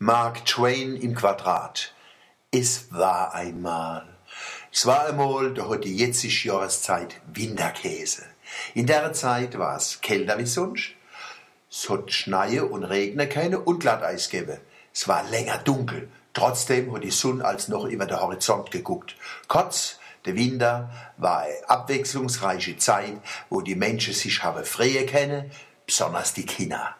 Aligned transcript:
Mark 0.00 0.46
Twain 0.46 0.94
im 0.94 1.16
Quadrat. 1.16 1.92
Es 2.52 2.86
war 2.92 3.34
einmal. 3.34 4.06
Es 4.72 4.86
war 4.86 5.08
einmal, 5.08 5.52
da 5.52 5.68
hat 5.68 5.82
die 5.82 5.96
jetzige 5.96 6.50
Jahreszeit 6.50 7.20
Winterkäse. 7.26 8.22
In 8.74 8.86
der 8.86 9.12
Zeit 9.12 9.58
war 9.58 9.76
es 9.76 10.00
kälter 10.00 10.38
wie 10.38 10.46
sonst. 10.46 10.90
Es 11.68 11.90
hat 11.90 12.12
Schneie 12.12 12.64
und 12.64 12.84
Regne 12.84 13.28
keine 13.28 13.58
und 13.58 13.80
Glatteis 13.80 14.30
gegeben. 14.30 14.58
Es 14.94 15.08
war 15.08 15.28
länger 15.30 15.58
dunkel. 15.58 16.08
Trotzdem 16.32 16.94
hat 16.94 17.02
die 17.02 17.10
Sonne 17.10 17.44
als 17.44 17.66
noch 17.66 17.84
über 17.84 18.06
den 18.06 18.20
Horizont 18.20 18.70
geguckt. 18.70 19.16
Kurz, 19.48 19.98
der 20.26 20.36
Winter 20.36 20.90
war 21.16 21.40
eine 21.40 21.68
abwechslungsreiche 21.68 22.76
Zeit, 22.76 23.18
wo 23.48 23.62
die 23.62 23.74
Menschen 23.74 24.14
sich 24.14 24.44
haben 24.44 24.64
freie 24.64 25.06
kennen, 25.06 25.50
besonders 25.86 26.34
die 26.34 26.46
Kinder. 26.46 26.94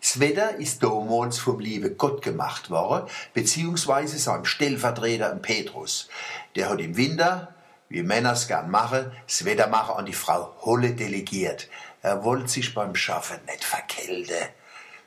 Das 0.00 0.18
Wetter 0.18 0.56
ist 0.56 0.82
damals 0.82 1.38
vom 1.38 1.60
lieben 1.60 1.96
Gott 1.98 2.22
gemacht 2.22 2.70
worden, 2.70 3.08
beziehungsweise 3.34 4.18
seinem 4.18 4.46
Stellvertreter 4.46 5.34
Petrus. 5.36 6.08
Der 6.56 6.70
hat 6.70 6.80
im 6.80 6.96
Winter, 6.96 7.54
wie 7.88 8.02
Männer 8.02 8.32
es 8.32 8.48
gern 8.48 8.70
machen, 8.70 9.12
das 9.26 9.44
Wettermacher 9.44 9.98
an 9.98 10.06
die 10.06 10.14
Frau 10.14 10.54
Holle 10.62 10.94
delegiert. 10.94 11.68
Er 12.02 12.24
wollte 12.24 12.48
sich 12.48 12.74
beim 12.74 12.94
Schaffen 12.94 13.38
nicht 13.46 13.64
verkälten. 13.64 14.48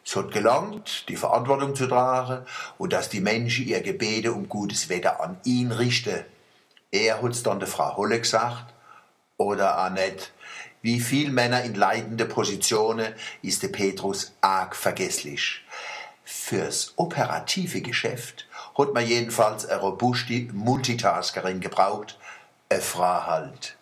Es 0.05 0.15
hat 0.15 0.31
gelangt, 0.31 1.05
die 1.09 1.15
Verantwortung 1.15 1.75
zu 1.75 1.87
tragen 1.87 2.45
und 2.77 2.93
dass 2.93 3.09
die 3.09 3.21
Menschen 3.21 3.67
ihr 3.67 3.81
Gebete 3.81 4.33
um 4.33 4.49
gutes 4.49 4.89
Wetter 4.89 5.21
an 5.21 5.37
ihn 5.43 5.71
richten. 5.71 6.23
Er 6.91 7.21
hat's 7.21 7.41
dann 7.41 7.59
der 7.59 7.69
Frau 7.69 7.97
Holle 7.97 8.19
gesagt, 8.19 8.73
oder 9.37 9.83
auch 9.83 9.89
nicht. 9.89 10.31
Wie 10.83 10.99
viel 10.99 11.31
Männer 11.31 11.63
in 11.63 11.75
leitende 11.75 12.25
Positionen 12.25 13.13
ist 13.41 13.63
der 13.63 13.69
Petrus 13.69 14.33
arg 14.41 14.75
vergesslich. 14.75 15.63
Fürs 16.25 16.91
operative 16.97 17.79
Geschäft 17.79 18.49
hat 18.77 18.93
man 18.93 19.07
jedenfalls 19.07 19.65
eine 19.65 19.79
robuste 19.79 20.49
Multitaskerin 20.51 21.61
gebraucht, 21.61 22.19
eine 22.67 22.81
Frau 22.81 23.25
halt. 23.27 23.77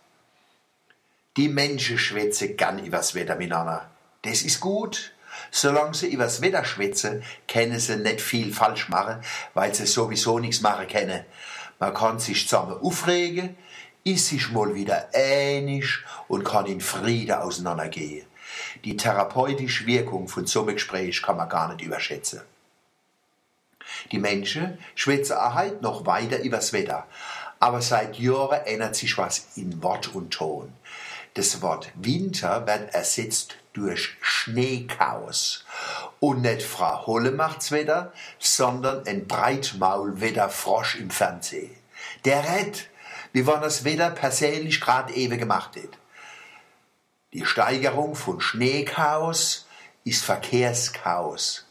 Die 1.38 1.48
Menschen 1.48 1.98
schwätzen 1.98 2.56
gern 2.56 2.78
übers 2.78 3.16
Wetter 3.16 3.36
miteinander. 3.36 3.90
Das 4.22 4.44
ist 4.44 4.60
gut. 4.60 5.12
Solange 5.50 5.96
sie 5.96 6.14
übers 6.14 6.42
Wetter 6.44 6.66
schwätzen, 6.66 7.24
können 7.48 7.80
sie 7.80 7.96
nicht 7.96 8.22
viel 8.22 8.54
falsch 8.54 8.90
machen, 8.90 9.24
weil 9.56 9.74
sie 9.74 9.88
sowieso 9.88 10.38
nichts 10.38 10.62
machen 10.62 10.88
können. 10.88 11.26
Man 11.80 11.96
kann 11.96 12.20
sich 12.20 12.48
zusammen 12.48 12.80
aufregen, 12.80 13.58
ist 14.04 14.28
sich 14.28 14.52
mal 14.52 14.74
wieder 14.74 15.10
einig 15.14 16.00
und 16.28 16.44
kann 16.44 16.66
in 16.66 16.82
Frieden 16.82 17.36
auseinandergehen. 17.36 18.26
Die 18.84 18.98
therapeutische 18.98 19.86
Wirkung 19.86 20.28
von 20.28 20.46
so 20.46 20.62
einem 20.64 20.76
Gespräch 20.76 21.22
kann 21.22 21.38
man 21.38 21.50
gar 21.50 21.74
nicht 21.74 21.86
überschätzen. 21.86 22.42
Die 24.12 24.20
Menschen 24.20 24.78
schwätzen 24.96 25.38
auch 25.38 25.56
heute 25.56 25.82
noch 25.82 26.06
weiter 26.06 26.42
übers 26.42 26.74
Wetter, 26.74 27.06
aber 27.60 27.82
seit 27.82 28.18
Jahren 28.18 28.66
ändert 28.66 28.96
sich 28.96 29.18
was 29.18 29.50
in 29.56 29.84
Wort 29.84 30.16
und 30.16 30.32
Ton. 30.32 30.74
Das 31.34 31.62
Wort 31.62 31.92
Winter 31.96 32.66
wird 32.68 32.94
ersetzt 32.94 33.56
durch 33.74 34.18
Schneechaos. 34.22 35.66
Und 36.20 36.42
nicht 36.42 36.64
Frau 36.64 37.06
Holle 37.06 37.32
macht's 37.32 37.72
Wetter, 37.72 38.12
sondern 38.38 39.08
ein 39.08 39.28
Breitmaulwetterfrosch 39.28 40.96
im 40.96 41.10
Fernsehen. 41.10 41.72
Der 42.26 42.44
rett 42.44 42.90
wie 43.34 43.48
wenn 43.48 43.62
das 43.62 43.84
Wetter 43.84 44.12
persönlich 44.12 44.82
grad 44.82 45.12
eben 45.12 45.38
gemacht 45.38 45.76
hat. 45.76 45.98
Die 47.34 47.46
Steigerung 47.46 48.16
von 48.16 48.42
Schneechaos 48.42 49.66
ist 50.04 50.24
Verkehrschaos. 50.24 51.66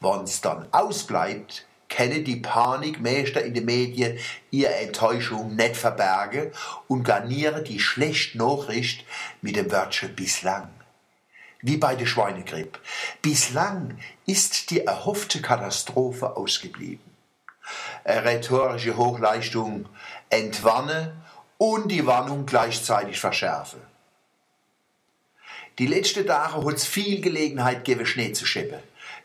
Wenn's 0.00 0.40
dann 0.40 0.68
ausbleibt, 0.72 1.66
können 1.88 2.24
die 2.24 2.36
Panikmeister 2.36 3.42
in 3.42 3.54
den 3.54 3.64
Medien 3.64 4.18
ihre 4.50 4.74
Enttäuschung 4.74 5.56
nicht 5.56 5.76
verbergen 5.76 6.52
und 6.86 7.04
garnieren 7.04 7.64
die 7.64 7.80
schlechte 7.80 8.38
Nachricht 8.38 9.04
mit 9.40 9.56
dem 9.56 9.72
Wörtchen 9.72 10.14
bislang. 10.14 10.68
Wie 11.60 11.76
bei 11.76 11.96
der 11.96 12.06
Schweinegrippe. 12.06 12.78
Bislang 13.22 13.98
ist 14.26 14.70
die 14.70 14.84
erhoffte 14.84 15.40
Katastrophe 15.40 16.36
ausgeblieben. 16.36 17.00
Eine 18.08 18.24
rhetorische 18.24 18.96
Hochleistung 18.96 19.84
entwarne 20.30 21.12
und 21.58 21.92
die 21.92 22.06
Warnung 22.06 22.46
gleichzeitig 22.46 23.20
verschärfe. 23.20 23.76
Die 25.78 25.86
letzten 25.86 26.26
Tage 26.26 26.64
hat 26.64 26.74
es 26.74 26.86
viel 26.86 27.20
Gelegenheit 27.20 27.84
gegeben, 27.84 28.06
Schnee 28.06 28.32
zu 28.32 28.46
schippen. 28.46 28.78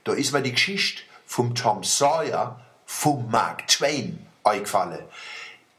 Da 0.03 0.11
ist 0.11 0.33
mir 0.33 0.41
die 0.41 0.51
Geschichte 0.51 1.01
vom 1.25 1.55
Tom 1.55 1.85
Sawyer 1.85 2.59
vom 2.85 3.31
Mark 3.31 3.69
Twain 3.69 4.27
eingefallen. 4.43 5.05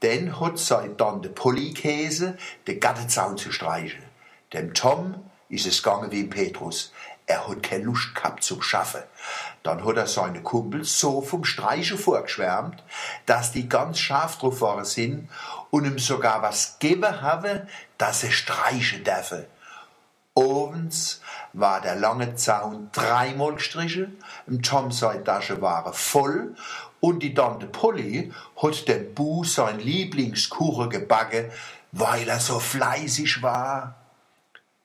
Denn 0.01 0.39
hat 0.39 0.57
seit 0.57 0.99
dann 0.99 1.21
der 1.21 1.29
Polykäse 1.29 2.39
den 2.65 2.79
Gattenzaun 2.79 3.37
zu 3.37 3.51
streichen. 3.51 4.01
Dem 4.51 4.73
Tom 4.73 5.29
ist 5.47 5.67
es 5.67 5.83
gegangen 5.83 6.11
wie 6.11 6.21
im 6.21 6.31
Petrus. 6.31 6.91
Er 7.27 7.47
hat 7.47 7.63
keine 7.63 7.85
Lust 7.85 8.13
gehabt 8.13 8.43
zum 8.43 8.61
Schaffen. 8.61 9.01
Dann 9.63 9.83
hat 9.83 9.97
er 9.97 10.05
seine 10.05 10.43
Kumpel 10.43 10.83
so 10.83 11.21
vom 11.21 11.43
Streichen 11.43 11.97
vorgeschwärmt, 11.97 12.83
dass 13.25 13.51
die 13.51 13.67
ganz 13.67 13.97
scharf 13.97 14.37
drauf 14.37 14.61
waren 14.61 14.85
sind 14.85 15.29
und 15.71 15.85
ihm 15.85 15.97
sogar 15.97 16.43
was 16.43 16.77
geben 16.77 17.21
haben, 17.21 17.67
dass 17.97 18.23
er 18.23 18.31
streichen 18.31 19.03
dürfen. 19.03 19.45
Ovens 20.35 21.21
war 21.53 21.79
der 21.79 21.95
lange 21.95 22.35
Zaun 22.35 22.89
dreimal 22.91 23.55
gestrichen, 23.55 24.17
im 24.47 24.61
Tom 24.61 24.91
seine 24.91 25.23
Tasche 25.23 25.61
war 25.61 25.93
voll 25.93 26.55
und 26.99 27.23
die 27.23 27.33
Tante 27.33 27.67
Polly 27.67 28.33
hat 28.61 28.87
dem 28.87 29.13
Bu 29.15 29.45
sein 29.45 29.79
Lieblingskuchen 29.79 30.89
gebacken, 30.89 31.49
weil 31.93 32.27
er 32.27 32.41
so 32.41 32.59
fleißig 32.59 33.41
war. 33.41 33.95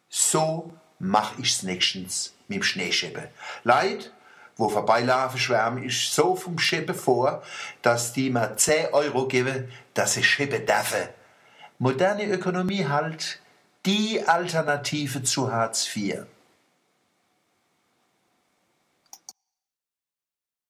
So 0.08 0.72
mach 1.00 1.38
ich's 1.38 1.64
nächstens 1.64 2.34
mit 2.46 2.58
dem 2.58 2.62
Schneeschippen. 2.62 3.24
Leid, 3.64 4.12
wo 4.56 4.68
vorbeilaufen, 4.68 5.40
schwärmen 5.40 5.82
ich 5.82 6.10
so 6.10 6.36
vom 6.36 6.58
Schippen 6.58 6.94
vor, 6.94 7.42
dass 7.82 8.12
die 8.12 8.30
mir 8.30 8.56
10 8.56 8.92
Euro 8.92 9.26
geben, 9.26 9.72
dass 9.94 10.16
ich 10.16 10.28
schippen 10.28 10.64
dürfen. 10.66 11.08
Moderne 11.78 12.26
Ökonomie 12.26 12.86
halt 12.86 13.40
die 13.86 14.22
Alternative 14.22 15.22
zu 15.22 15.50
Hartz 15.50 15.88
IV. 15.96 16.26